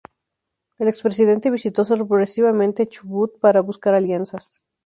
El 0.79 0.87
expresidente 0.87 1.51
visitó 1.51 1.83
sorpresivamente 1.83 2.87
Chubut 2.87 3.37
para 3.39 3.61
buscar 3.61 3.93
alianzas. 3.93 4.59